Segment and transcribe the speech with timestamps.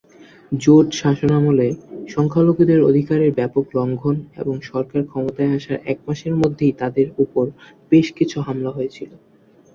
[0.55, 1.67] জোট শাসনামলে
[2.09, 7.45] সংখ্যালঘুদের অধিকারের ব্যাপক লঙ্ঘন এবং সরকার ক্ষমতায় আসার এক মাসের মধ্যেই তাদের উপর
[7.91, 9.11] বেশকিছু হামলা হয়েছিল।